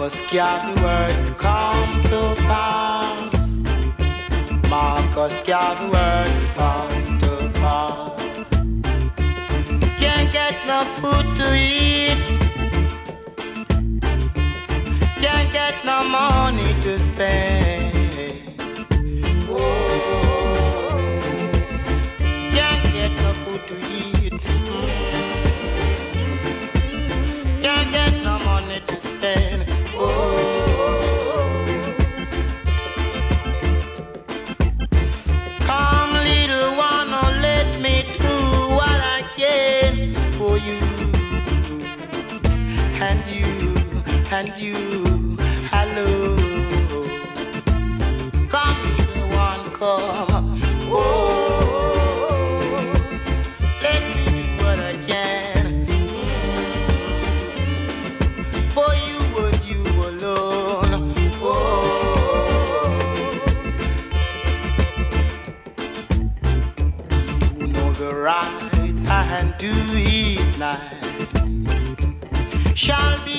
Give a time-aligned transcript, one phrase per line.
[0.00, 3.58] Marcus Garvey words come to pass.
[4.70, 8.48] Marcus Garvey words come to pass.
[9.98, 12.16] Can't get no food to eat.
[15.20, 17.69] Can't get no money to spend.
[44.40, 45.36] And you.
[45.70, 46.36] Hello,
[48.48, 50.60] come, little one, come.
[50.88, 51.70] Oh,
[53.82, 55.86] let me do what I can
[58.74, 61.14] for you and you alone.
[61.42, 61.58] Oh,
[67.58, 71.00] you know the right hand to it night
[72.74, 73.29] shall be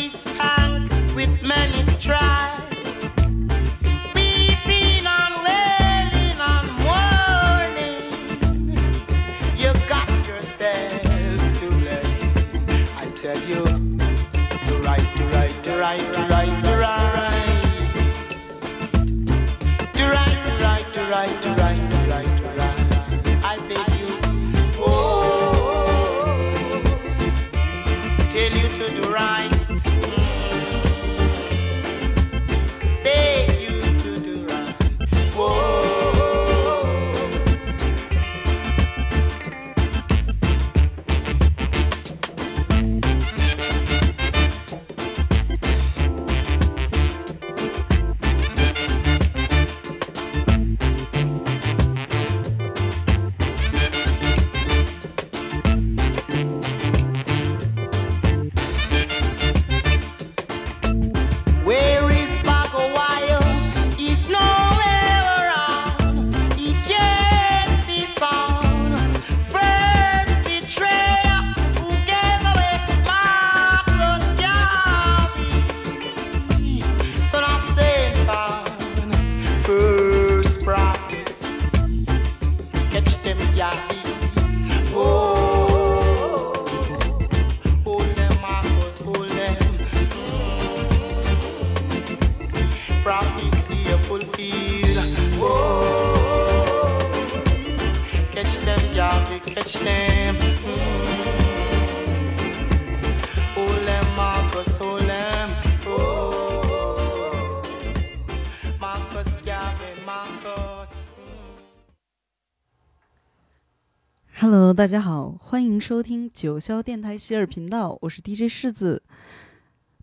[114.81, 119.03] 大家好，欢迎收听九霄电台希尔频道，我是 DJ 世子。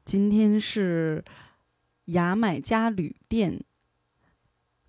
[0.04, 1.24] 今天是
[2.04, 3.60] 牙买加旅店，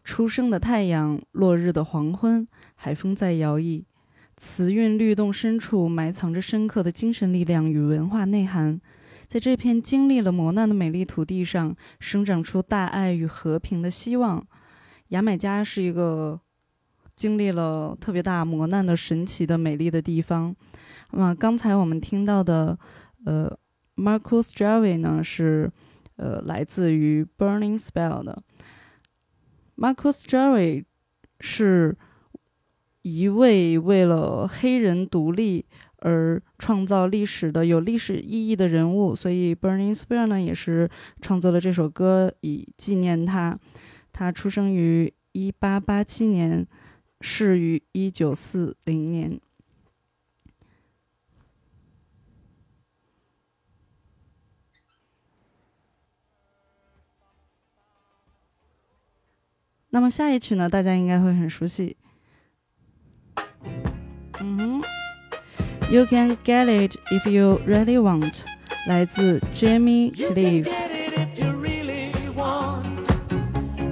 [0.04, 3.86] 初升的太阳，落日的黄昏，海风在摇曳，
[4.38, 8.80] 词韵律动深处埋藏着深刻的精神力量与文化内涵。
[9.26, 14.46] 在这片经历了磨难的美丽土地上，生长出大爱与和平的希望。
[15.08, 16.40] 牙买加是一个
[17.20, 20.56] 经历了特别大磨难的神奇的美丽的地方。
[21.12, 22.80] 那么刚才我们听到的，
[23.26, 23.60] 呃
[23.98, 25.70] ，Marcus Javvy 呢是
[26.16, 28.42] 呃来自于 Burning Spell 的。
[29.76, 30.86] Marcus Javvy
[31.42, 31.98] 是
[33.02, 35.66] 一位为了黑人独立
[35.98, 40.90] 而创造历史的有历史意义的人物，所以 Burning Spell 呢也是
[41.20, 43.60] 创作了这首歌以纪念他。
[44.14, 46.66] 他出生于一八八七年。
[47.22, 49.40] 逝于一九四零年。
[59.92, 61.98] 那么下一曲呢，大家应该会很熟悉。
[64.40, 64.84] 嗯哼
[65.92, 68.44] ，You can get it if you really want，
[68.88, 70.70] 来自 Jamie Cliff。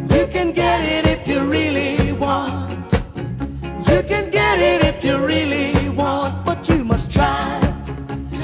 [0.08, 1.97] You can get it if you really want.
[3.98, 6.46] You can get it if you really want.
[6.46, 7.60] But you must try,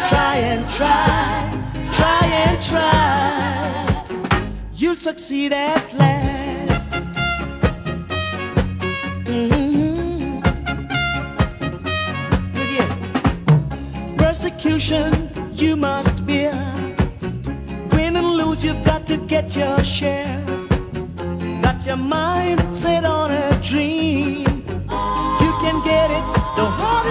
[0.10, 1.52] try and try,
[1.94, 4.32] try and try.
[4.74, 6.88] You'll succeed at last.
[9.30, 10.42] Mhm.
[12.56, 12.92] Look here.
[14.18, 15.14] Persecution
[15.54, 16.58] you must bear.
[17.92, 20.42] Win and lose you've got to get your share.
[21.62, 24.53] Got your mind set on a dream.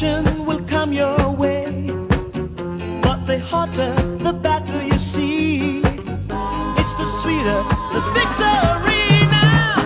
[0.00, 1.66] Will come your way.
[3.02, 3.94] But the hotter
[4.24, 7.62] the battle you see, it's the sweeter
[7.92, 9.76] the victory now.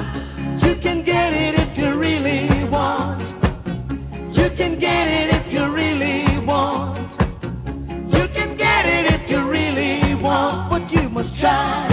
[0.64, 3.20] You can get it if you really want.
[4.32, 7.18] You can get it if you really want.
[8.14, 10.70] You can get it if you really want.
[10.70, 11.84] But you must try,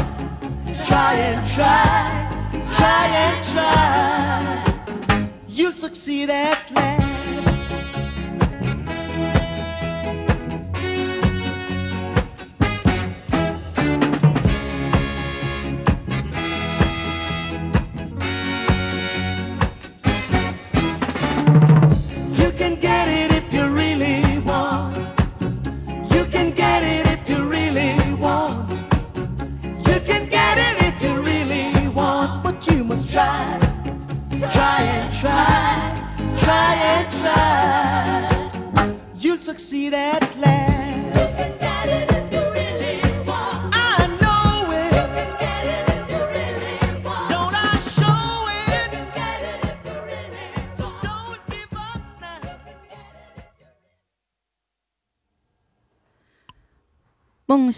[0.86, 2.30] try and try,
[2.78, 4.64] try and try.
[5.48, 6.93] You'll succeed at last.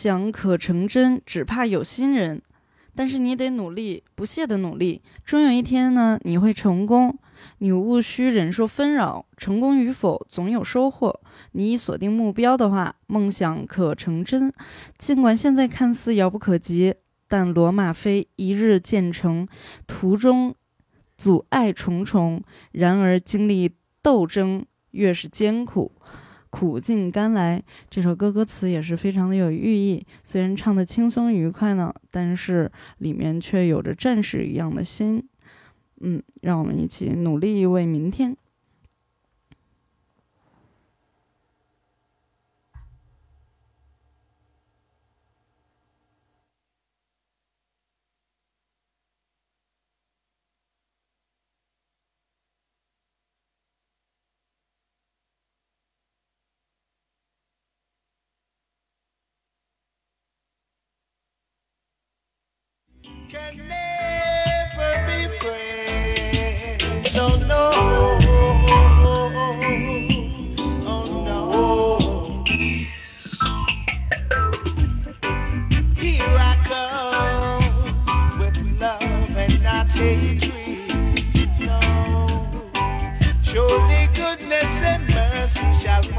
[0.06, 2.40] 想可成真，只怕有心人。
[2.94, 7.18] 但是你得努力，不懈的努力，终有一天呢，你会成功。
[7.58, 11.20] 你无需忍受纷扰，成功与否总有收获。
[11.54, 14.54] 你已锁定目标的话，梦想可成真。
[14.96, 16.94] 尽管现在看似遥不可及，
[17.28, 19.48] 但罗马非一日建成，
[19.88, 20.54] 途中
[21.18, 22.44] 阻碍重重。
[22.72, 23.72] 然而经历
[24.04, 25.92] 斗争，越是艰苦。
[26.58, 30.08] 苦尽甘来，这首歌歌词也是非常的有寓意。
[30.24, 35.28] 虽然唱的轻松愉快呢，但是里面却有着战士一样的心。
[36.00, 38.38] 嗯，让我们一起努力为明天。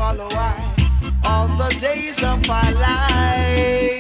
[0.07, 3.96] Follow I all the days of our life.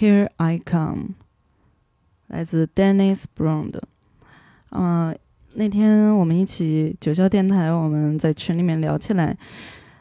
[0.00, 1.14] H e r e I Come，
[2.28, 3.82] 来自 Dennis Brown 的。
[4.70, 5.18] 嗯、
[5.54, 9.36] 那天我们一起九霄电台，我们在群里面聊起来。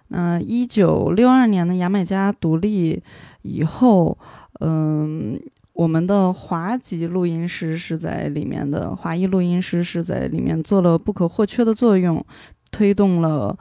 [0.09, 3.01] 那一九六二年的牙买加独立
[3.41, 4.15] 以后，
[4.59, 5.41] 嗯、
[5.73, 12.23] 我们的华籍录音师是在里面的，华裔录音师是在里面做了不可或缺的作用，
[12.69, 13.57] 推动了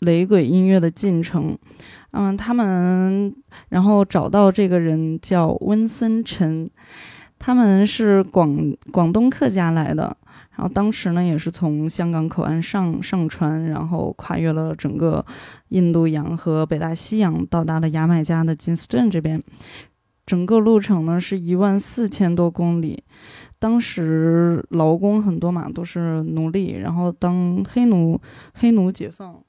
[0.00, 1.56] 雷鬼音乐的进程。
[2.12, 3.34] 嗯，他们
[3.68, 6.70] 然后找到这个人叫温森陈，
[7.38, 10.16] 他们是广广东客家来的，
[10.56, 15.24] 然后当时呢也是从香港口岸上上船，然后跨越了整个
[15.68, 19.42] 印度洋和北大西洋，到达了牙买加的金斯顿这边。
[20.24, 23.02] 整个路程呢是一万四千多公里，
[23.58, 28.20] 当时劳工很多嘛，都是奴隶，然后当黑奴
[28.54, 29.42] 黑奴解放，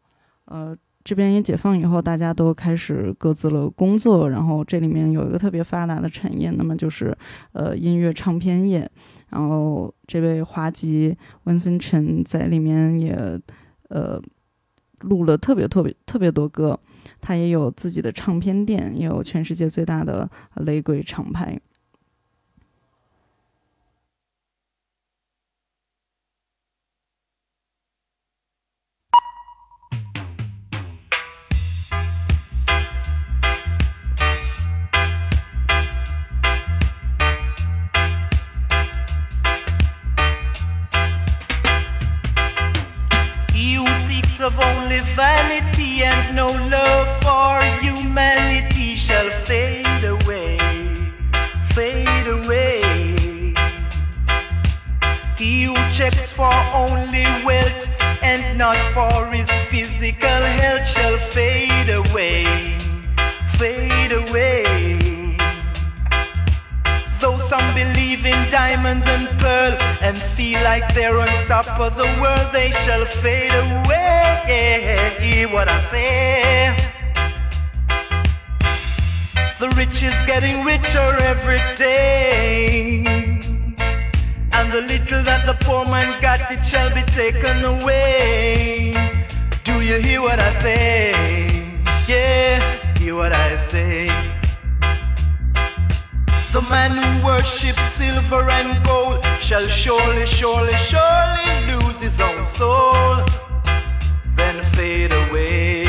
[0.49, 0.75] 呃。
[1.01, 7.17] 这边也解放以后，大家都开始各自了工作，然后这里面有一个特别发达的产业，那么就是
[7.53, 8.87] 呃音乐唱片业。
[9.29, 13.15] 然后这位华籍温森陈在里面也
[13.87, 14.21] 呃
[14.99, 16.77] 录了特别特别特别多歌，
[17.21, 21.59] 他也有自己的唱片店，也有全世界最大的雷鬼厂牌。
[44.49, 50.57] Of only vanity and no love for humanity shall fade away,
[51.75, 52.81] fade away.
[55.37, 57.87] He who checks for only wealth
[58.23, 62.43] and not for his physical health shall fade away,
[63.59, 65.37] fade away.
[67.19, 72.07] Though some believe in diamonds and pearl and feel like they're on top of the
[72.19, 75.15] world, they shall fade away.
[75.21, 76.75] Hear what I say.
[79.59, 83.03] The rich is getting richer every day.
[84.53, 88.93] And the little that the poor man got, it shall be taken away.
[89.63, 91.63] Do you hear what I say?
[92.07, 94.28] Yeah, hear what I say.
[96.51, 103.23] The man who worships silver and gold shall surely, surely, surely lose his own soul,
[104.33, 105.85] then fade away.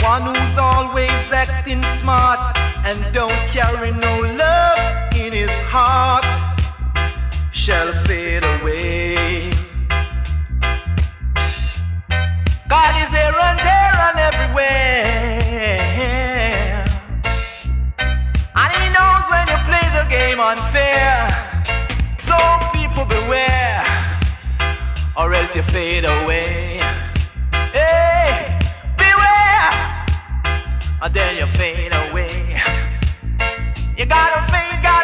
[0.00, 6.24] One who's always acting smart and don't carry no love in his heart
[7.52, 9.52] shall fade away.
[12.70, 15.47] God is here and there and everywhere.
[20.08, 21.28] Game unfair.
[22.18, 22.36] So
[22.72, 23.84] people beware,
[25.16, 26.78] or else you fade away.
[27.72, 28.58] Hey,
[28.96, 30.06] beware,
[31.02, 32.60] or then you fade away.
[33.96, 34.97] You gotta fade, gotta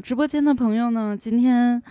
[0.00, 1.16] 直播间的朋友呢？
[1.18, 1.82] 今天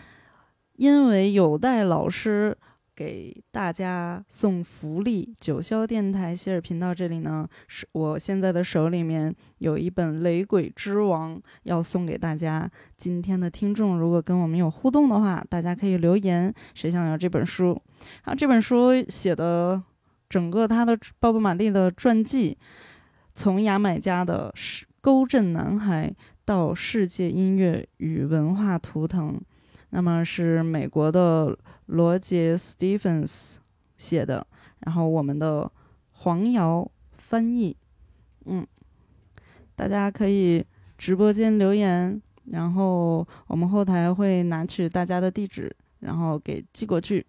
[0.76, 2.58] 因为有待老师
[2.96, 12.70] 给大家送福利，九霄电台希尔频道这里呢，是我现在的手里面有一本《雷鬼之王》要送给大家。
[12.96, 17.82] 今天的听众如果跟我们有互动的话，大家可以留言，谁想要这本书？
[18.24, 19.82] 然后这本书写的
[20.30, 22.58] 整个他的鲍勃·马利的传记，
[23.34, 24.54] 从牙买加的
[25.02, 26.16] 沟镇男孩。
[26.48, 29.38] 到世界音乐与文化图腾，
[29.89, 33.60] 那么是美国的罗杰·斯蒂芬斯
[33.98, 34.48] 写的，
[34.80, 35.70] 然后我们的
[36.13, 37.75] 黄瑶翻译，
[38.46, 38.66] 嗯，
[39.75, 40.66] 大家可以
[40.98, 47.25] 直播间留言，然后我们后台会拿取大家的地址，然后给寄过去。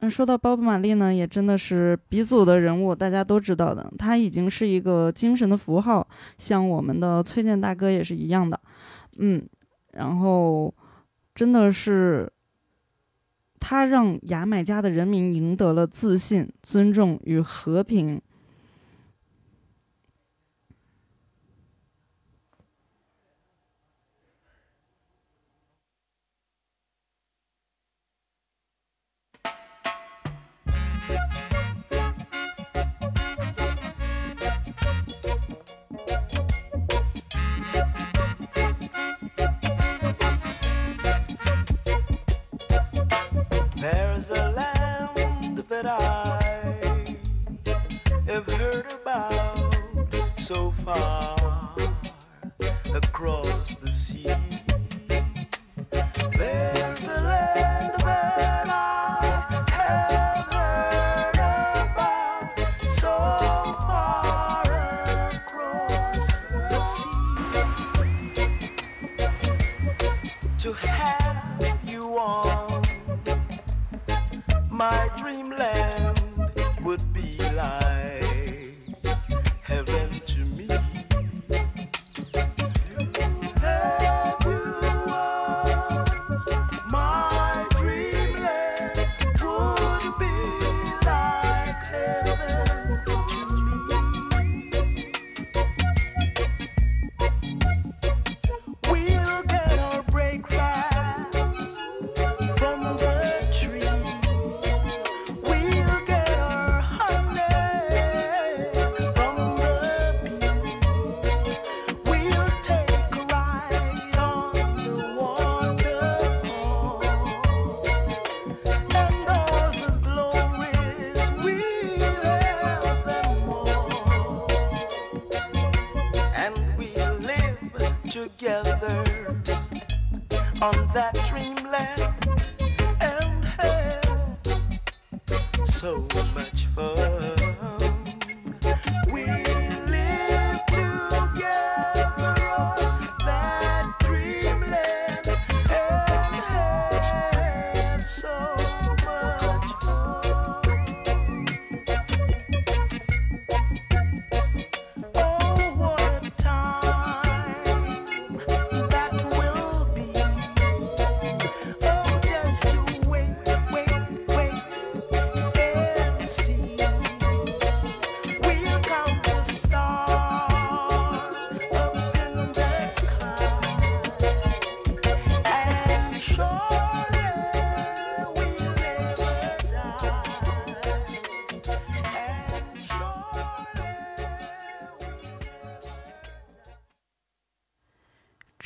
[0.00, 3.90] 嗯说到鲍勃·玛丽呢，也真的是鼻祖的人物，大家都知道的。
[3.98, 8.60] 他已经是一个精神的符号，像我们的崔健大哥也是一样的。
[9.16, 9.42] 嗯，
[9.92, 10.74] 然后
[11.34, 12.30] 真的是
[13.58, 18.20] 他让牙买加的人民赢得了自信、尊重与和平。
[45.74, 47.16] That I
[48.28, 49.74] have heard about
[50.38, 51.74] so far
[52.94, 54.43] across the sea.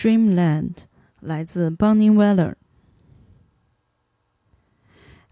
[0.09, 0.71] Dreamland
[1.21, 2.55] 来自 Bonnie Weller。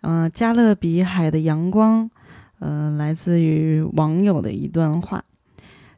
[0.03, 2.11] 嗯、加勒比海的阳光，
[2.59, 5.25] 呃，来自于网友的一段话。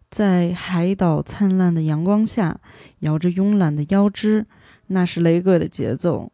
[0.08, 2.60] 在海岛灿烂的阳光下，
[3.00, 4.46] 摇着慵懒的腰肢，
[4.86, 6.30] 那是雷鬼的节奏，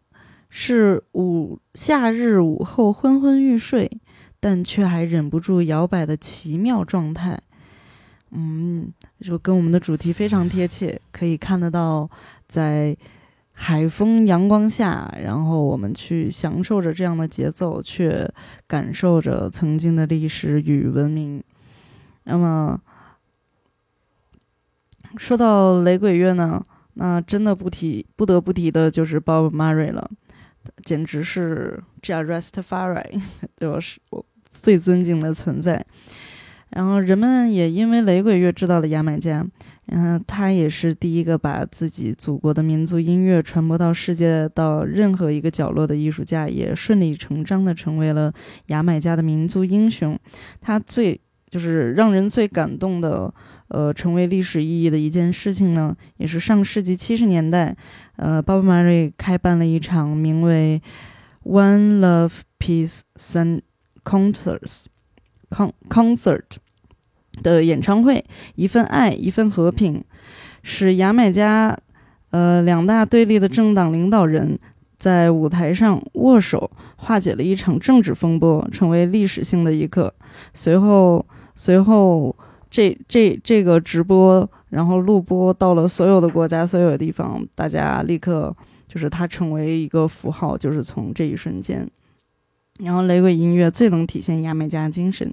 [0.50, 4.02] 是午夏日午后昏昏欲睡，
[4.38, 7.40] 但却还忍不住摇摆的奇妙状态。
[8.36, 12.10] 嗯，就跟我们的主题非常贴切，可以看得到，
[12.54, 12.96] 在
[13.50, 18.32] 海风阳光下，然后我们去享受着这样的节奏，却
[18.68, 21.42] 感受着曾经的历史与文明。
[22.22, 22.80] 那么，
[25.16, 26.64] 说到雷鬼乐呢，
[26.94, 30.08] 那真的不提不得不提的就是 Bob Marley 了，
[30.84, 33.20] 简直是 j a Rastafari，
[33.58, 35.84] 对我是我最尊敬的存在。
[36.70, 39.44] 然后人们也因为雷鬼乐知道了牙买加。
[39.86, 48.32] 然后他也是第一个把自己祖国的民族音乐传播到世界到任何一个角落的艺术家，也顺理成章的成为了
[48.66, 50.18] 牙买加的民族英雄。
[50.60, 51.20] 他最
[51.50, 53.32] 就是让人最感动的，
[53.68, 57.76] 呃，成为历史意义的一件事情呢，也是上世纪七十年代，
[58.16, 60.80] 呃，Bob Marley 开办了一场名为
[61.44, 63.60] “One Love Peace Sun
[64.02, 64.86] Concerts
[65.50, 66.56] Con Concert”。
[67.42, 70.02] 的演唱会，一份爱，一份和平，
[70.62, 71.78] 使牙买加，
[72.30, 74.58] 呃，两大对立的政党领导人
[74.98, 80.14] 在舞台上握手，化解了一场政治风波，成为历史性的一刻。
[80.52, 82.34] 随后，随后，
[82.70, 88.54] 这这这个直播，然后录播到了所有的国家，所有的地方，大家立刻
[88.88, 91.88] 就是它成为一个符号，就是从这一瞬间，
[92.80, 95.32] 然后雷鬼音乐最能体现牙买加精神。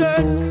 [0.00, 0.49] shirt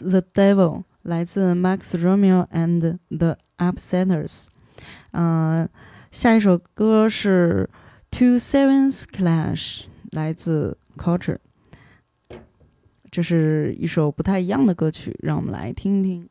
[0.00, 4.46] The Devil 来自 Max Romeo and the Upsetters，
[5.12, 5.68] 嗯，
[6.10, 7.68] 下一首歌是
[8.10, 11.38] Two Sevens Clash 来自 Culture，
[13.10, 16.28] 这是一首不太一样的歌曲，让我们来听听。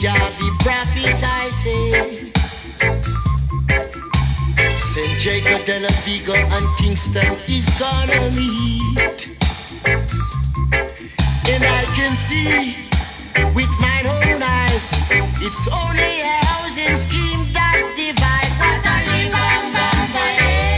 [0.00, 2.32] Yahweh prophets, I say.
[4.78, 9.28] Saint Jacob, De La Vigo, and Kingston is gonna meet.
[11.52, 12.76] And I can see
[13.54, 14.90] with my own eyes,
[15.42, 18.56] it's only a housing scheme that divides.
[18.58, 20.70] What I live on, Bombay.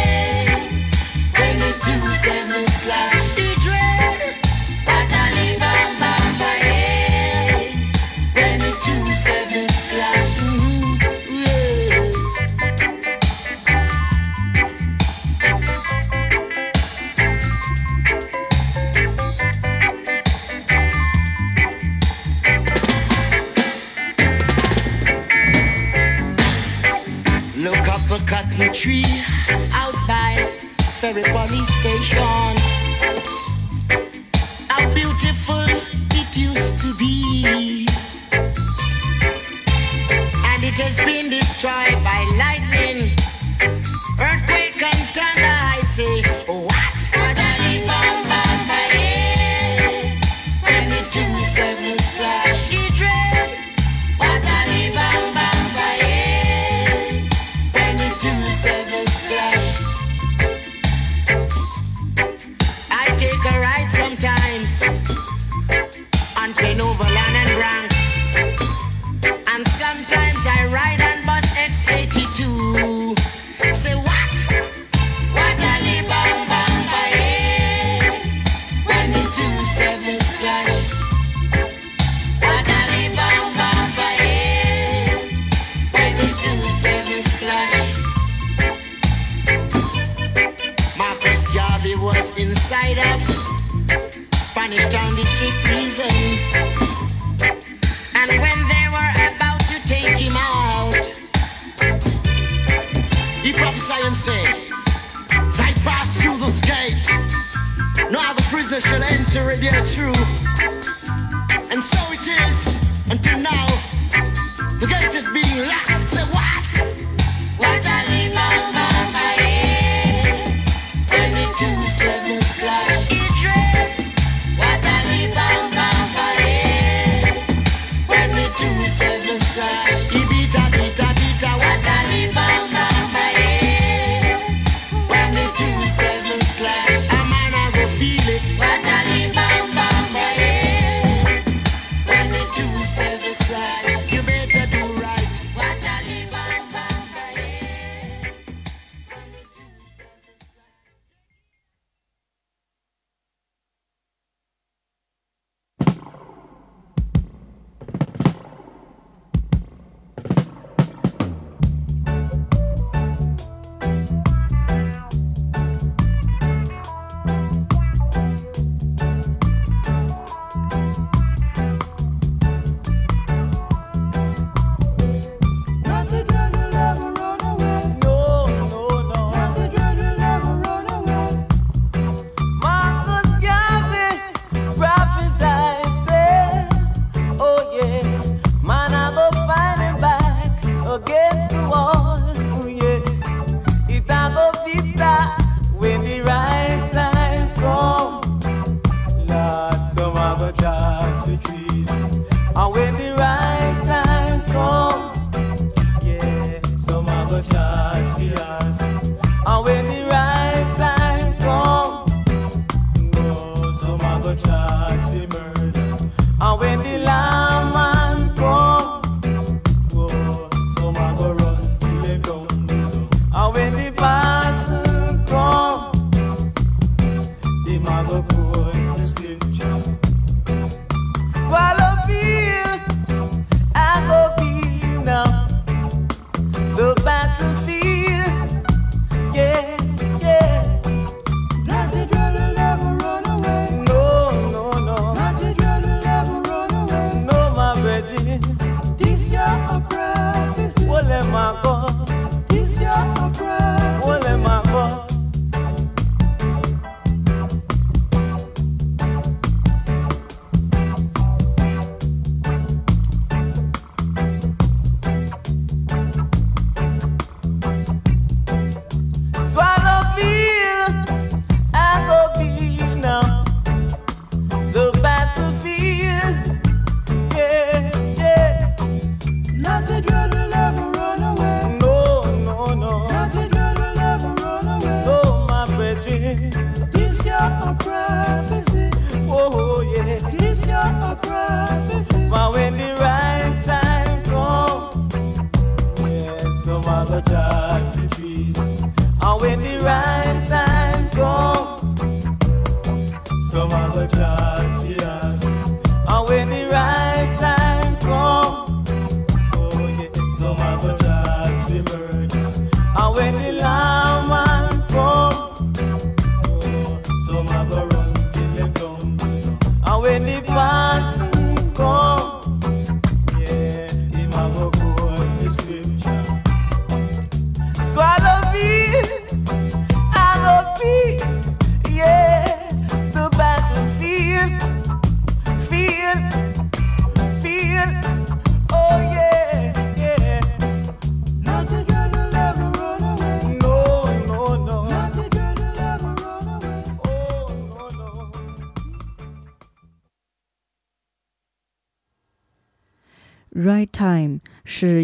[28.83, 29.05] tree
[29.75, 30.35] out by
[30.99, 32.62] Ferry Police Station.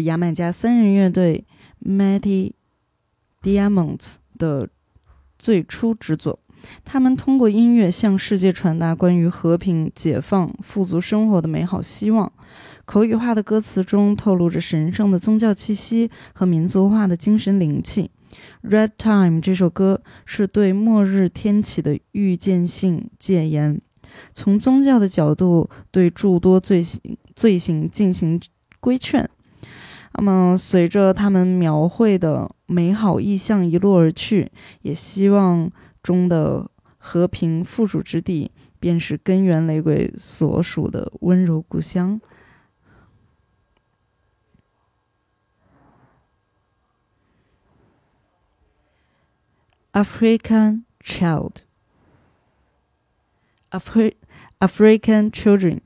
[0.09, 1.45] 牙买加三人乐队
[1.85, 2.53] Mighty
[3.43, 4.67] Diamonds 的
[5.37, 6.39] 最初之作。
[6.83, 12.31] 他们通过音乐向世界传达关于和平、解放、富足生活的美好希望。
[12.85, 18.09] 口语化的歌词中透露着神圣的宗教气息和民族化的精神灵气。
[18.69, 23.79] 《Red Time》这首歌是对末日天启的预见性戒言，
[24.33, 26.99] 从宗教的角度对诸多罪行
[27.35, 28.41] 罪行进行
[28.79, 29.29] 规劝。
[30.19, 34.51] 那么，随着他们描绘的美好意象一路而去，
[34.81, 35.71] 也希望
[36.03, 38.51] 中的和平附属之地，
[38.81, 42.19] 便是根源雷鬼所属的温柔故乡。
[49.93, 51.61] African child.
[53.71, 54.15] Afri-
[54.59, 55.79] African children.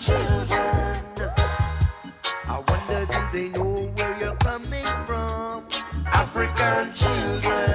[0.00, 1.04] Children,
[2.48, 5.64] I wonder do they know where you're coming from?
[6.06, 7.69] African children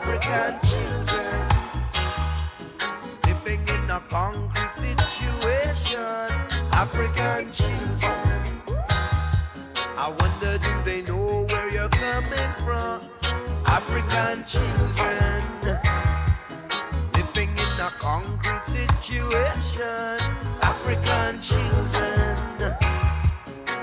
[0.00, 1.48] African children
[3.26, 6.30] living in a concrete situation.
[6.72, 8.62] African children.
[9.96, 13.00] I wonder do they know where you're coming from?
[13.66, 15.42] African children
[17.14, 20.20] living in a concrete situation.
[20.62, 22.76] African children.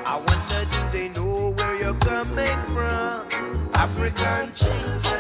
[0.05, 3.27] I wonder do they know where you're coming from?
[3.73, 5.14] African children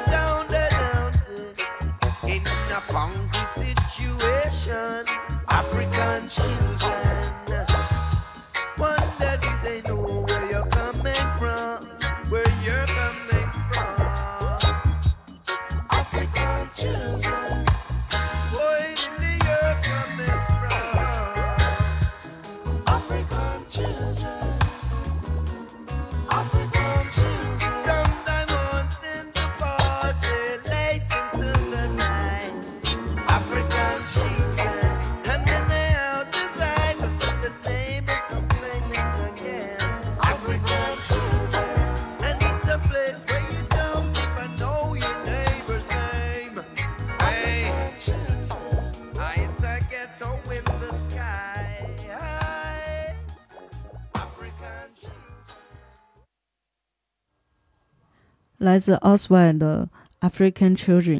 [58.75, 59.87] 来自 Oswald 的
[60.29, 61.19] 《African Children》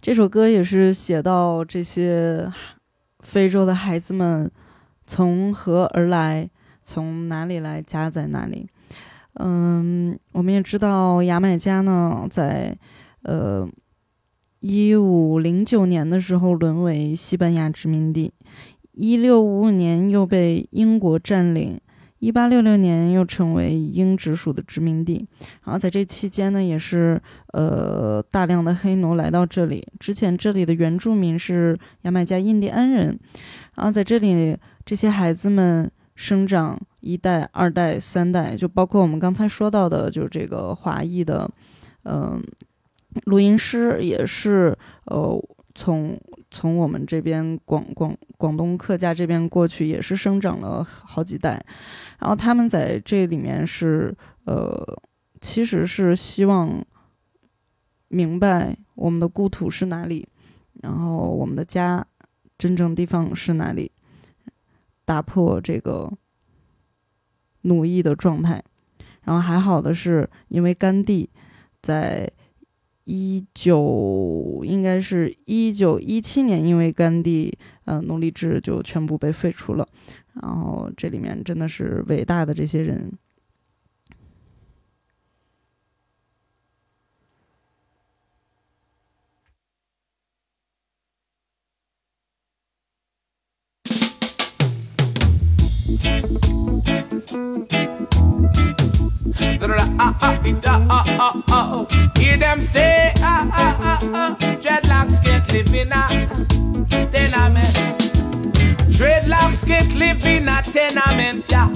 [0.00, 2.50] 这首歌也是写到这些
[3.18, 4.50] 非洲的孩子们
[5.06, 6.48] 从何而来，
[6.82, 8.66] 从哪里来，家在哪里。
[9.34, 12.78] 嗯，我们也知道牙买加呢，在
[13.24, 13.68] 呃
[14.60, 18.32] 一五零九年的时候沦为西班牙殖民地，
[18.92, 21.78] 一六五五年又被英国占领，
[22.20, 25.26] 一八六六年又成为英直属的殖民地。
[25.64, 27.20] 然后在这期间呢，也是
[27.52, 29.86] 呃大量的黑奴来到这里。
[29.98, 33.18] 之前这里的原住民是牙买加印第安人，
[33.74, 41.50] 然后在这里这些孩子们生长一代、二代、三代，就包括我们刚才说到的，就是这个华裔的，
[42.04, 42.42] 嗯、
[43.24, 45.42] 录音师也是呃
[45.74, 51.64] 从从我们这边广广广东客家这边过去，也是生长了好几代，
[52.20, 54.14] 然后他们在这里面是
[54.44, 55.02] 呃，
[55.40, 56.84] 其实是希望
[58.08, 60.28] 明白我们的故土是哪里，
[60.82, 62.06] 然后我们的家
[62.58, 63.90] 真正地方是哪里，
[65.04, 66.12] 打破这个
[67.62, 68.62] 奴役的状态。
[69.22, 71.28] 然后还好的是，因为甘地
[71.82, 72.30] 在
[73.04, 79.86] 一九应该是一九一七年，因为甘地呃奴隶制就全部被废除了。
[80.34, 83.12] 然后这里面真的是伟大的这些人。
[109.60, 111.68] Dreadlocks can't live in a tenement, yeah.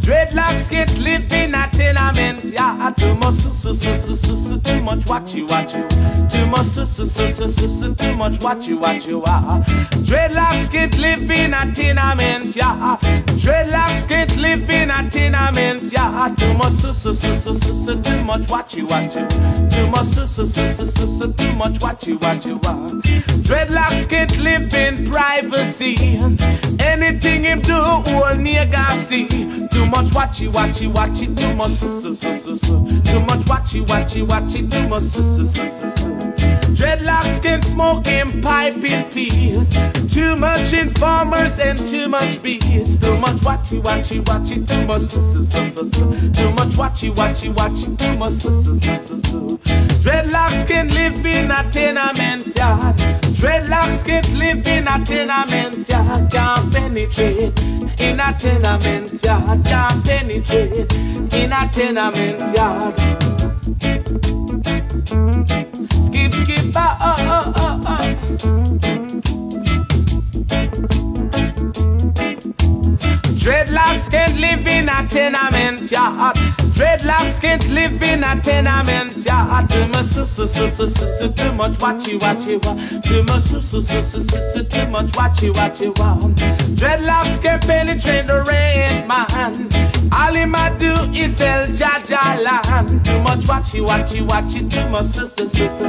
[0.00, 2.92] Dreadlocks can't live in a tenement, yeah.
[2.96, 5.80] Too much, su, su, su, su, su, su, too much watchy, watchy.
[6.30, 9.64] Too much, su, su, su, su, su, su, too much ah.
[10.04, 12.98] Dreadlocks can't live in a tenement, yeah.
[13.40, 16.34] Dreadlocks can't live in a tenement, yeah.
[16.36, 18.46] Too much, su, su, su, su, su, su, too much.
[18.46, 18.86] Too
[19.88, 22.88] much, su, su, su, su, su, su, too much watchy, watchy, ah.
[23.42, 25.96] Dreadlocks can't live in privacy.
[26.78, 29.28] Anything him do, all nigga see.
[29.68, 33.02] Too much watchy, watchy, watchy, too much su, su, su, su, su.
[33.02, 36.31] Too much watchy, watchy, watchy, too much su, su, su, su, su.
[36.82, 39.68] Dreadlocks can smoke and pipe in peace.
[40.12, 42.98] Too much informers and too much bees.
[42.98, 46.32] Too much watchy, watchy, watchy, too much su, su, su, su, su.
[46.32, 49.58] Too much watchy, watchy, watchy, too much su, su, su, su, su.
[50.02, 52.96] Dreadlocks can live in a tenement yard.
[53.38, 56.32] Dreadlocks can't live in a tenement yard.
[56.32, 57.60] Can't penetrate
[58.00, 59.64] in a tenement yard.
[59.64, 60.92] Can't penetrate
[61.32, 64.21] in a tenement yard.
[65.04, 68.02] Skip, skip, ah, ah, ah, ah, ah.
[73.42, 76.36] Dreadlocks can't live in a tenement yard.
[76.76, 79.68] Dreadlocks can't live in a tenement yard.
[79.68, 82.74] Too much su su su su su su too much watchy watchy wa.
[83.00, 86.16] Too much su su su su su su too much watchy watchy wa.
[86.76, 89.91] Dreadlocks can penetrate the rain man.
[90.14, 93.04] All him a do is sell Jaja land.
[93.04, 95.84] Too much watchy watchy watchy too much su su su su.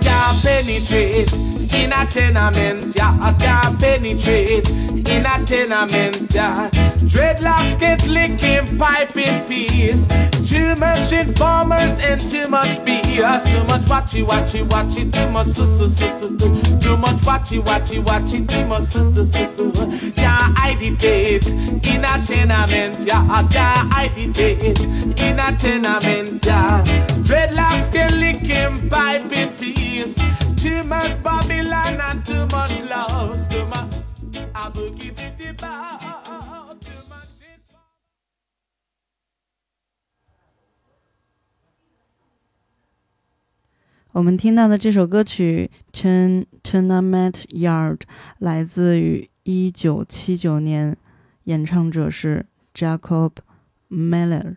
[0.00, 3.38] Can't penetrate in a tenement yard.
[3.38, 6.72] Can't penetrate in a tenement yard.
[7.08, 10.06] Dreadlocks get licking pipe in peace.
[10.48, 13.44] Too much informers and too much BS.
[13.52, 15.10] Too much watchy watchy watchy.
[15.12, 16.78] Too much su su su su.
[16.80, 18.46] Too much watchy watchy watchy.
[18.48, 20.12] Too much su su su su.
[20.12, 23.50] Can't agitate in a tenement yard.
[23.50, 24.80] Can't agitate
[25.20, 26.86] in a tenement yard.
[27.26, 30.16] Dreadlocks get licking pipe in peace.
[30.58, 33.48] Too much Babylon and too much love.
[33.48, 33.94] Too much.
[34.54, 35.98] I boogie bitty bow.
[36.80, 37.28] Too much.
[37.40, 37.62] it-
[44.12, 47.98] 我们听到的这首歌曲《Ten Tenement Yard》
[48.38, 50.96] 来自于一九七九年，
[51.44, 53.32] 演唱者是 Jacob
[53.88, 54.56] Miller。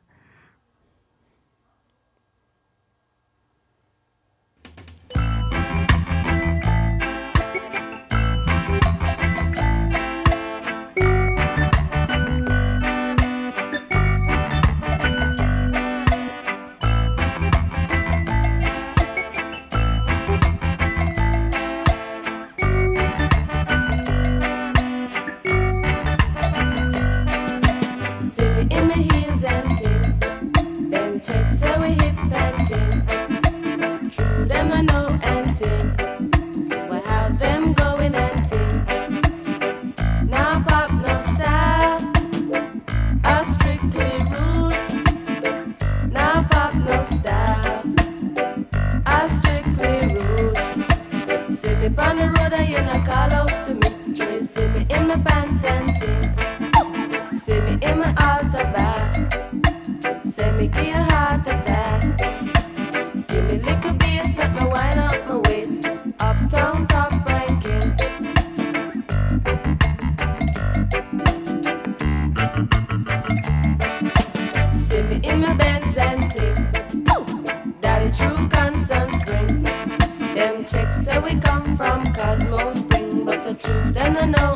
[83.94, 84.51] Then I know.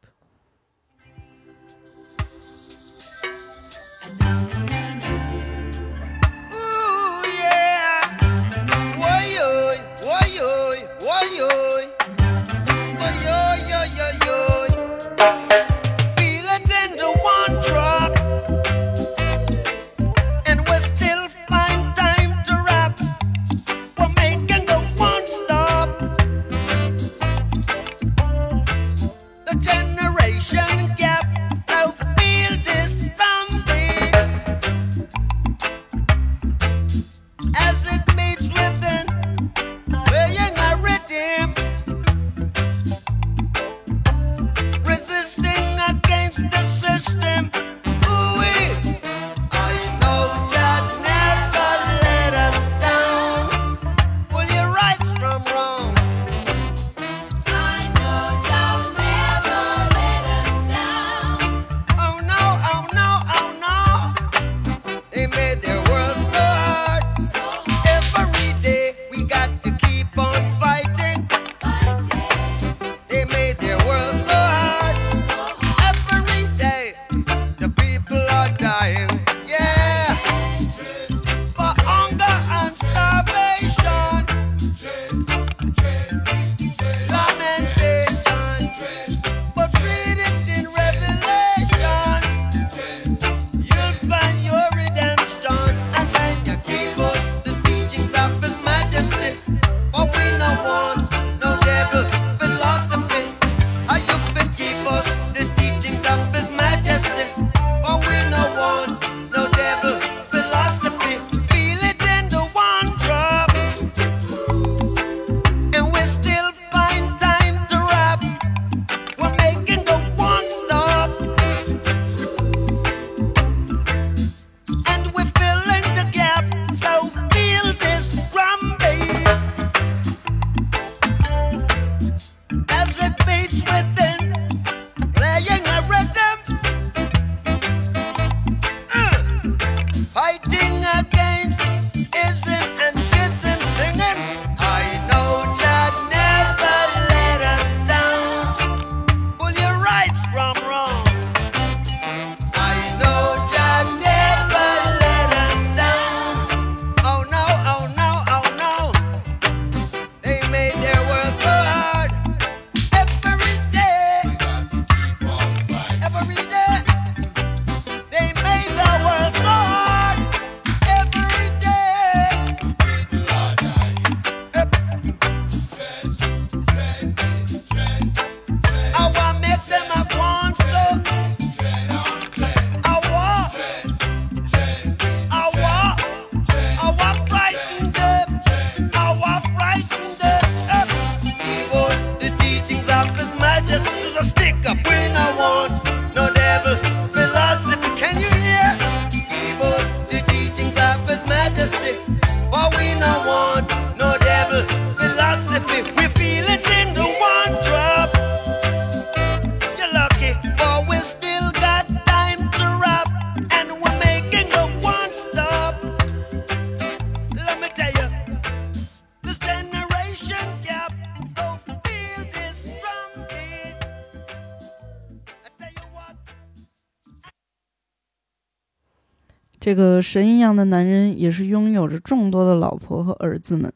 [229.75, 233.73] 这个神一样的男人也是拥有着众多的老婆和儿子们。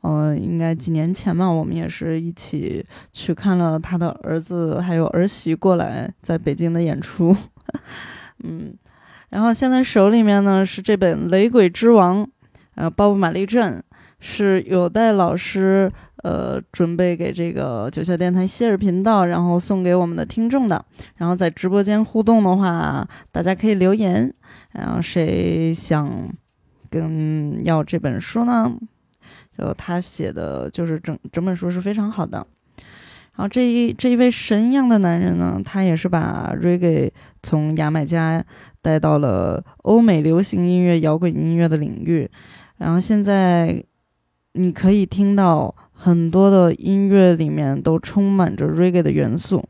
[0.00, 2.82] 呃，应该几年前嘛，我们也是一起
[3.12, 7.36] 去看了他的儿子还有儿媳过来在北京的演出。
[8.42, 8.72] 嗯，
[9.28, 12.24] 然后现在手里面呢是这本《雷鬼之王》，
[12.76, 13.84] 呃，鲍勃·马利镇
[14.18, 15.92] 是有待老师
[16.22, 20.82] 呃准备给这个九霄电台希尔频道，然后送给我们的听众的。
[21.16, 24.32] 然后在直播间互动的话，大家可以留言，
[24.72, 26.28] 然后谁想
[26.90, 28.74] 跟要这本书呢？
[29.56, 32.46] 就他写的就是整整本书是非常好的。
[33.34, 37.10] 然后这一这一位神一样的男人呢，他也是把 reggae
[37.42, 38.44] 从牙买加
[38.82, 42.30] 带到了欧美流行音乐、摇滚音乐的领域。
[42.76, 43.82] 然后现在
[44.52, 49.64] 你可以听到很多的音乐里面都充满着 reggae 的元素。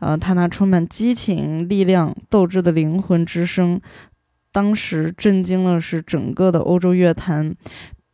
[0.00, 3.78] 呃，他那充满激情、力量、斗志的灵魂之声，
[4.52, 7.54] 当时震惊了是整个的欧洲乐坛。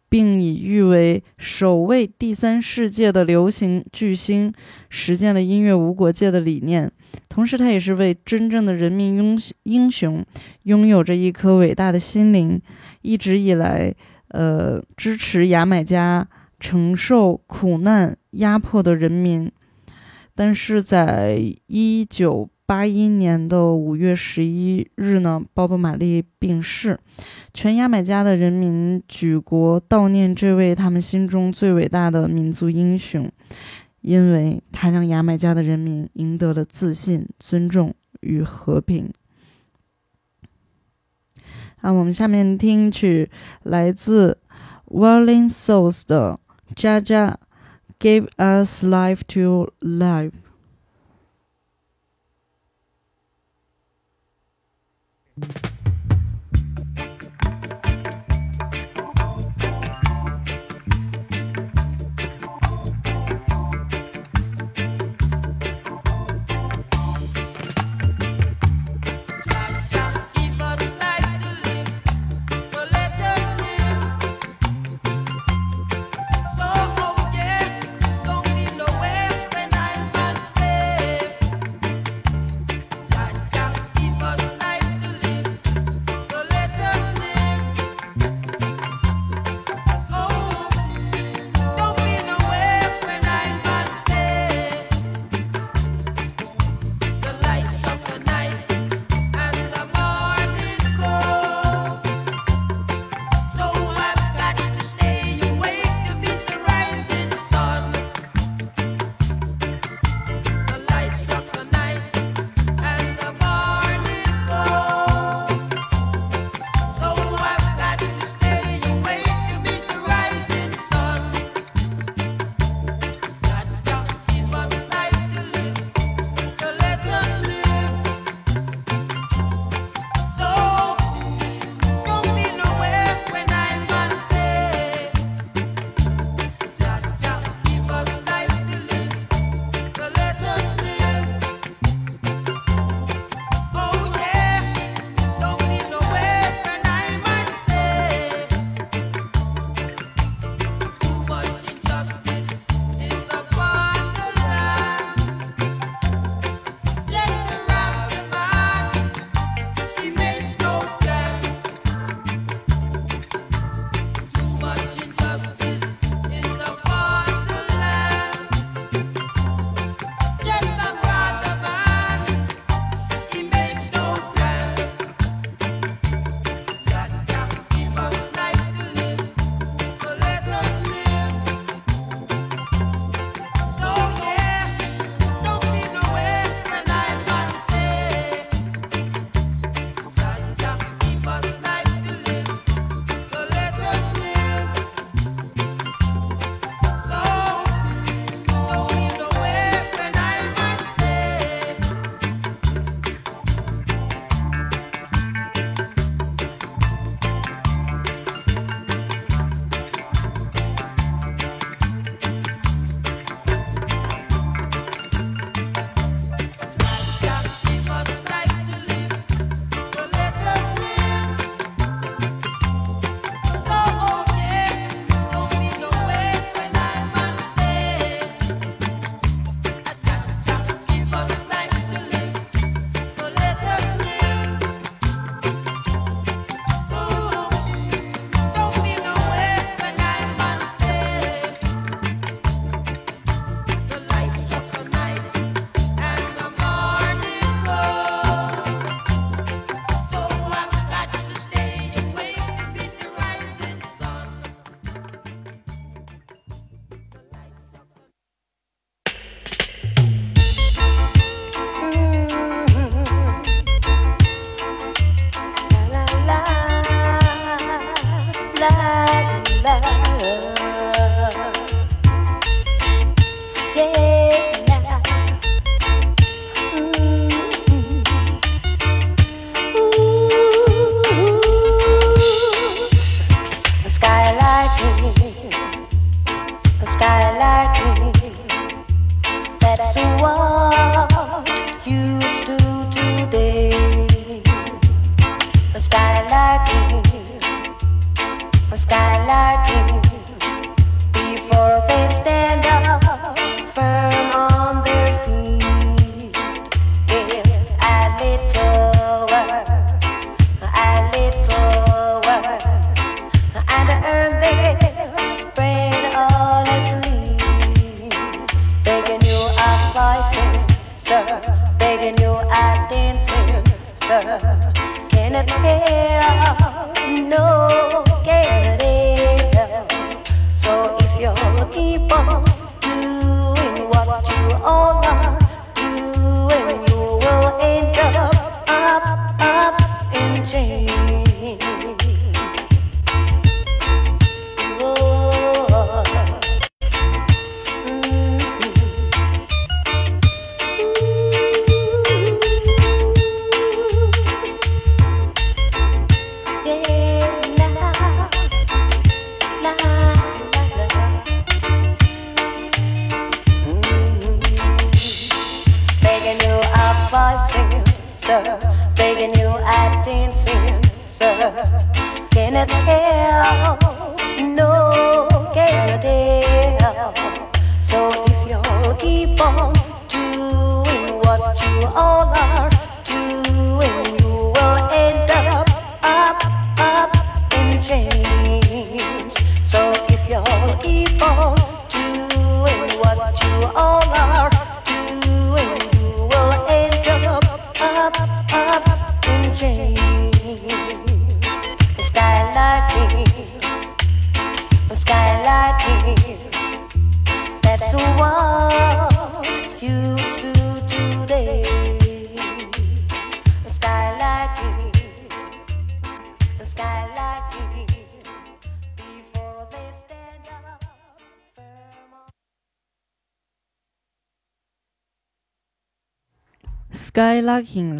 [0.08, 4.52] 并以誉为首位第三世界的流行巨星，
[4.88, 6.90] 实践了音乐无国界的理念。
[7.28, 10.24] 同时，他也是为真正的人民英英雄，
[10.62, 12.62] 拥有着一颗伟大的心灵。
[13.02, 13.92] 一直以来，
[14.28, 16.26] 呃，支持牙买加
[16.60, 19.50] 承受苦难压迫的人民。
[20.36, 26.98] 但是在一九八一年的五月十一日呢，鲍勃·马利病逝，
[27.54, 33.30] 全牙买加的人民举国悼念这位他们心中最伟大的民族英雄，
[34.00, 39.12] 因为他让牙买加的人民赢得了自信、尊重与和平。
[41.82, 43.30] 啊，我们下面听曲
[43.62, 44.38] 来自
[44.88, 46.40] Rolling Souls 的
[46.76, 50.30] 《Jaja，give Us Life to Live》。
[55.38, 55.75] you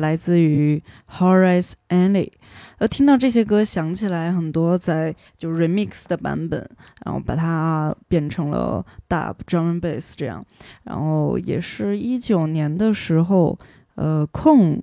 [0.07, 0.81] 来自于
[1.19, 2.31] Horace Anley。
[2.79, 6.65] 呃，听到这些歌，想起来很多在就 remix 的版本，
[7.05, 10.47] 然后把它变成了 Dub Drum bass 这样。
[10.85, 13.59] 然后也是一九年的时候，
[13.97, 14.81] 呃，空，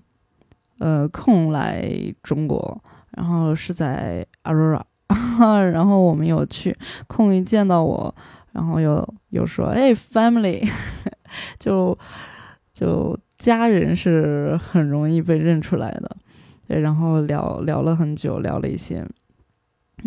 [0.80, 1.90] 呃，空来
[2.22, 4.84] 中国，然后是在 Aurora，
[5.72, 8.14] 然后我们有去，空一见到我，
[8.52, 10.70] 然后又又说，哎，family，
[11.58, 11.98] 就
[12.74, 16.16] 就家人是很容易被认出来的。
[16.66, 19.06] 对，然后聊聊了很久，聊了一些，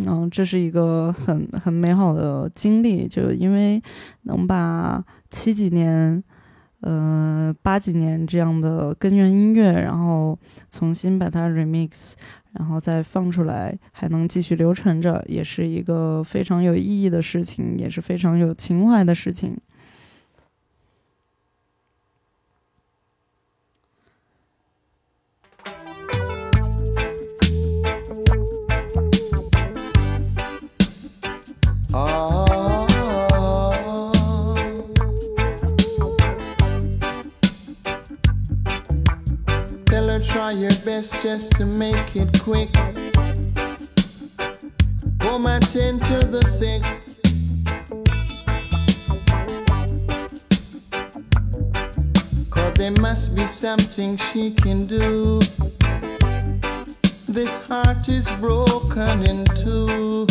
[0.07, 3.83] 嗯，这是一个很很美好的经历，就因为
[4.23, 6.25] 能把七几年，
[6.81, 10.39] 呃，八几年这样的根源音乐，然后
[10.71, 12.15] 重新把它 remix，
[12.53, 19.59] 然后再放出来，还能继续流传着，也是一个非常有意义的事情，也是非常有情怀的事情。
[40.47, 42.73] Try your best just to make it quick.
[45.19, 46.83] Come attend to the sick.
[52.49, 55.41] Cause there must be something she can do.
[57.29, 60.27] This heart is broken in two.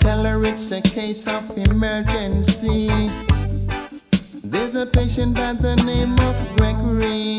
[0.00, 3.10] Tell her it's a case of emergency.
[4.58, 7.38] There's a patient by the name of Gregory.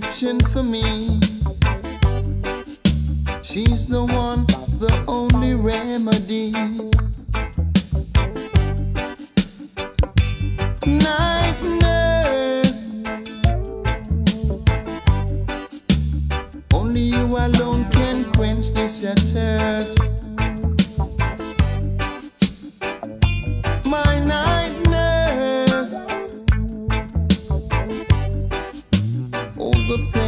[0.00, 1.01] Prescription for me.
[29.88, 30.21] The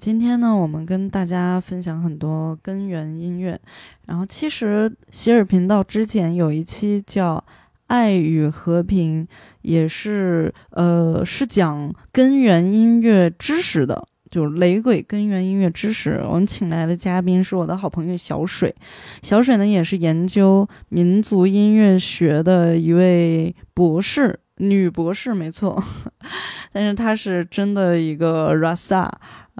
[0.00, 3.60] 今天呢，我们跟大家分享很多根源音乐。
[4.06, 7.36] 然后，其实喜尔频道之前有一期叫
[7.86, 9.24] 《爱与和平》，
[9.60, 16.22] 也是呃是讲根源音乐知识的，就是雷鬼根源音乐知识。
[16.26, 18.74] 我们请来的嘉宾是我的好朋友小水，
[19.20, 25.84] 小水呢也是研究民族音乐学的一位博士，女博士，没错。
[26.72, 29.10] 但是她是真的一个 Rasa，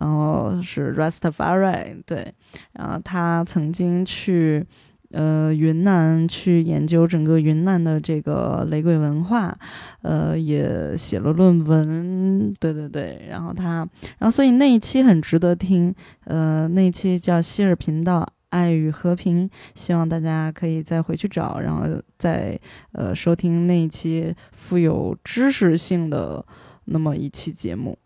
[0.01, 2.35] 然后是 Rastafari，对，
[2.73, 4.67] 然后他曾经去
[5.11, 9.57] 呃云南去研究整个云南的这个雷鬼文化，
[10.03, 13.89] 呃也写了论文，对对对，然后他，
[14.19, 15.95] 然后所以那一期很值得听，
[16.25, 18.27] 呃那一期叫希尔频道。
[18.51, 21.85] 爱与和平，希望大家可以再回去找，然后
[22.19, 22.59] 再
[22.91, 26.45] 呃收听那一期富有知识性的
[26.87, 27.97] 那么一期节目。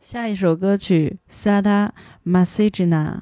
[0.00, 1.90] 下一首歌曲《Sada
[2.24, 3.20] Masijina》。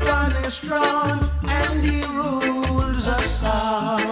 [0.00, 4.08] God is strong and He rules us all.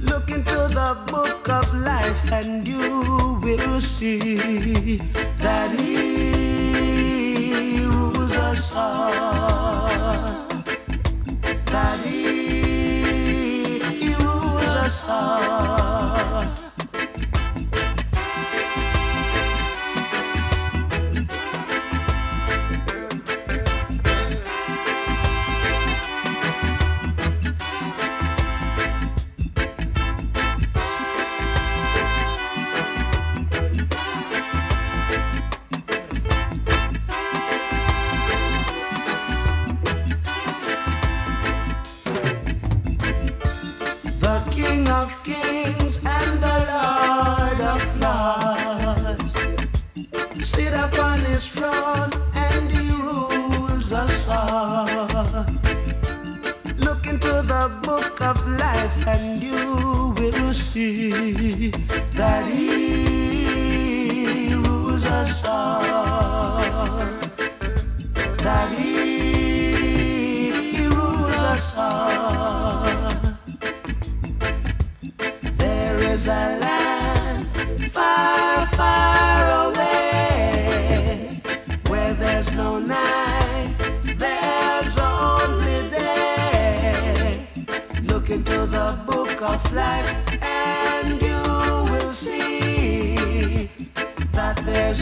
[0.00, 4.96] Look into the book of life and you will see
[5.38, 9.88] that He rules us all.
[11.66, 15.83] That he rules us all.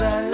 [0.03, 0.32] Angel.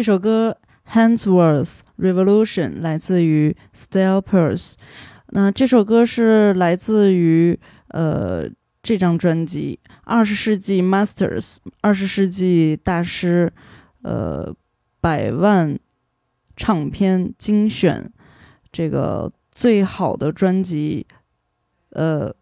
[0.00, 0.56] 这首歌
[0.94, 4.72] 《Handsworth Revolution》来自于 Style Purse。
[5.28, 8.48] 那这首歌是来自于呃
[8.82, 13.52] 这张专辑《二十世纪 Masters》二十世纪大师
[14.00, 14.56] 呃
[15.02, 15.78] 百万
[16.56, 18.10] 唱片精选
[18.72, 21.06] 这个最好的专辑
[21.90, 22.34] 呃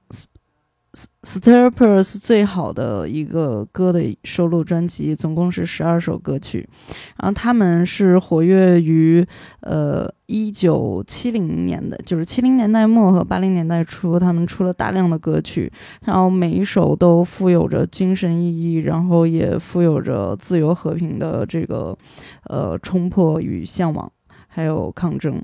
[0.94, 6.66] s t e r p e r s 最好的一个歌的收录专辑，总共是十二首歌曲。
[7.18, 9.24] 然后他们是活跃于
[9.60, 15.70] 呃一九七零年的，就是七零年代末和八零年代初，他们出了大量的歌曲，
[16.04, 21.96] 然后每一首都富有着精神意义，然后也富有着自由和平的这个
[22.44, 24.10] 呃冲破与向往，
[24.48, 25.40] 还有抗争，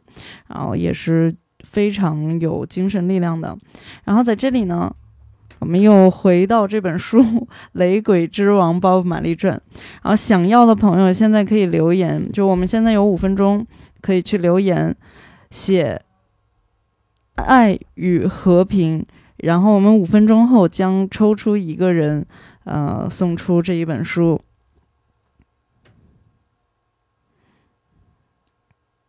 [0.48, 3.56] 然后也是非常有精神力量的。
[4.04, 4.92] 然后在这里呢。
[5.64, 7.22] 我们又回到这本书
[7.72, 9.56] 《雷鬼之王：鲍勃·马利传》，
[10.02, 13.66] 然后想要的朋友现在可以留言，就我们现在有五分钟
[14.02, 14.94] 可以去留言，
[15.50, 16.02] 写
[17.36, 19.06] 爱与和平，
[19.38, 22.26] 然后我们五分钟后将抽出一个人，
[22.64, 24.38] 呃，送出这一本书。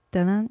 [0.10, 0.48] 噔噔。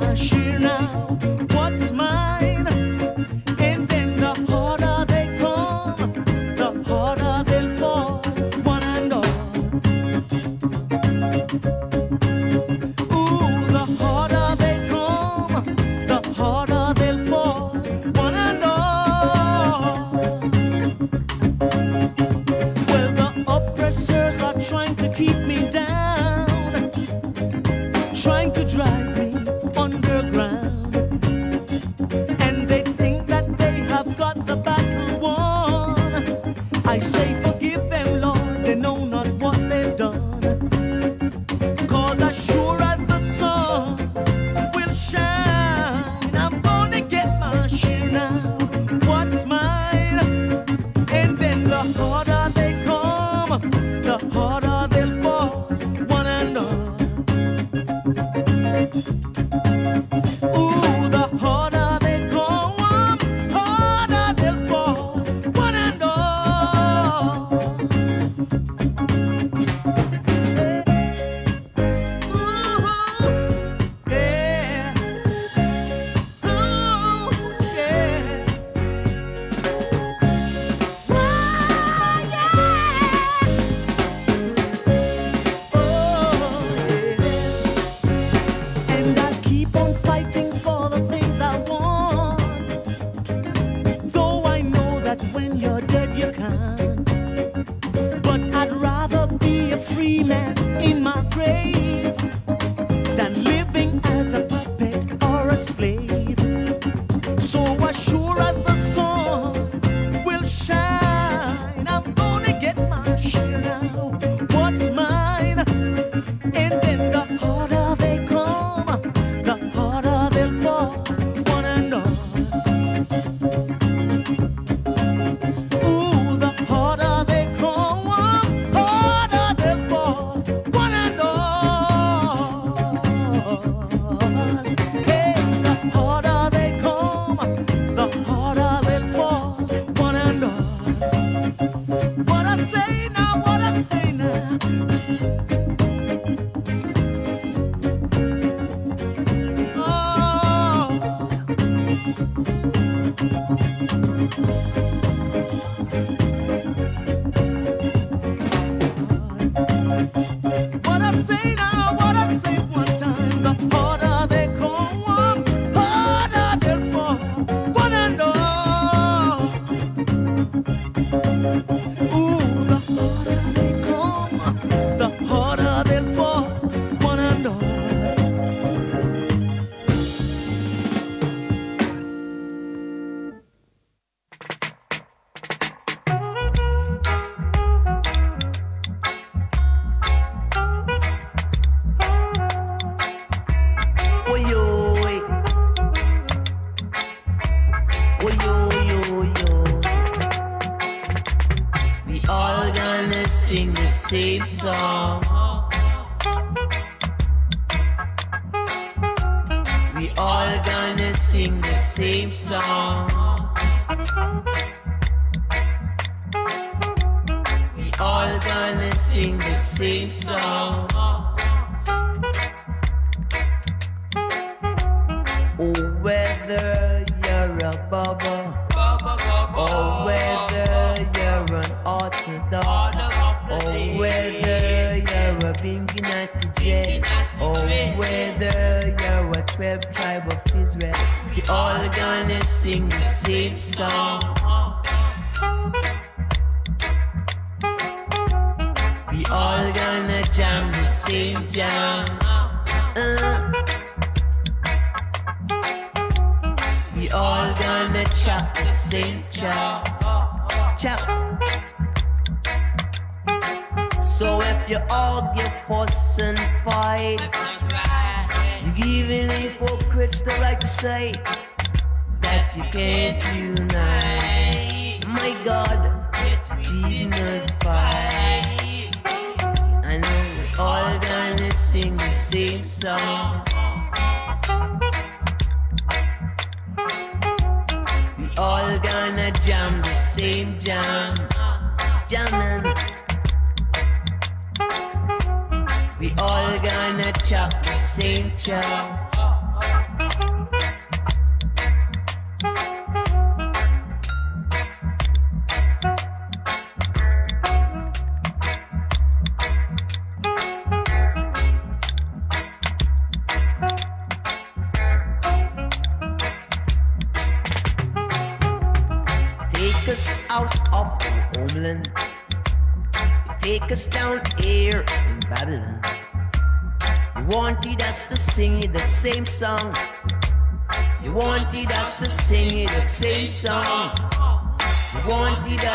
[0.00, 1.53] My share now.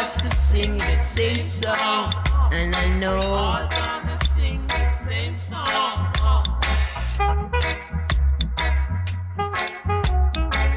[0.10, 2.14] Wanted us to sing the same song.
[2.52, 3.20] And I know.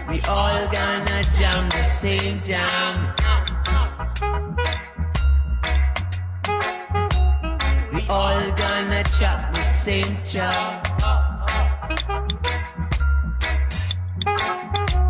[0.09, 3.15] We all gonna jam the same jam.
[7.93, 10.87] We all gonna chop the same chop.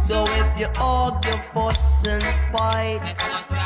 [0.01, 2.23] So if you argue, fuss and
[2.53, 3.62] fight,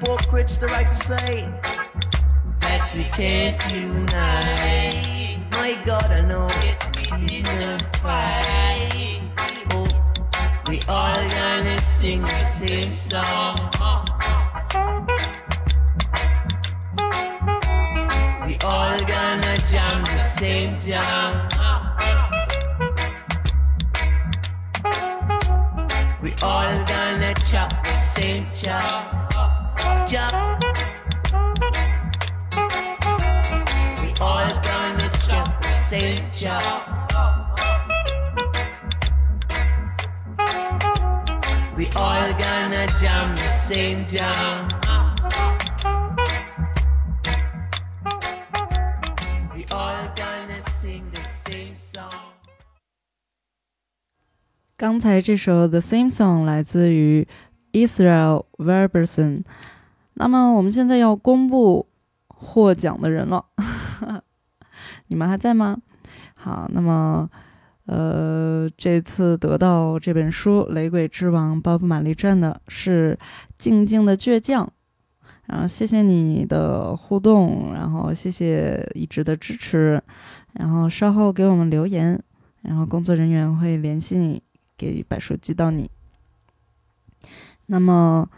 [0.00, 1.48] hypocrites the right to say
[2.60, 5.38] that we can't unite.
[5.52, 6.46] My God, I know
[7.18, 9.20] we not fight.
[9.72, 9.86] Oh,
[10.68, 13.56] we all gonna sing the same song.
[18.46, 21.48] We all gonna jam the same jam.
[26.22, 29.17] We all gonna chop the same chop
[30.07, 30.33] Chop.
[34.01, 36.93] We all gonna chop the same chop.
[41.77, 44.69] We all gonna jam the same jam.
[49.55, 52.11] We all gonna sing the same song.
[54.77, 57.27] 刚才这首《The Same Song》来自于
[57.71, 59.43] Israel Verberson。
[60.20, 61.86] 那么我们现在要公布
[62.26, 63.44] 获奖的人了，
[65.06, 65.78] 你们还在吗？
[66.34, 67.30] 好，那么
[67.86, 73.16] 呃，这次得到这本书《雷鬼之王》鲍勃·马利传的是
[73.56, 74.68] 静静的倔强。
[75.46, 80.02] 然后谢谢你的互动，然后谢谢一直的支持，
[80.52, 82.20] 然后稍后给我们留言，
[82.62, 84.42] 然后工作人员会联系你，
[84.76, 85.88] 给柏书寄到你。
[87.66, 88.28] 那么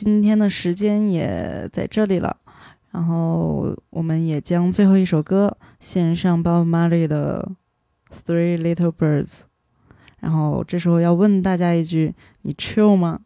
[0.00, 2.36] 今天的时间也在这里了，
[2.92, 7.50] 然后我们也将最后一首歌献上 Bob Marley 的
[8.16, 9.26] 《Three Little Birds》。
[10.20, 13.22] 然后这时候要问大家一句：你 chill 吗？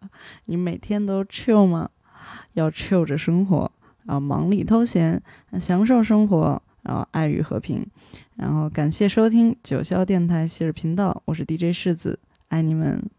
[0.46, 1.90] 你每天都 chill 吗？
[2.54, 3.70] 要 chill 着生活，
[4.04, 5.22] 然后忙里偷闲，
[5.60, 7.86] 享受生活，然后爱与和平。
[8.36, 12.18] 然后感谢收听九霄电台希尔频道，我是 DJ 世子，
[12.48, 13.10] 爱你们。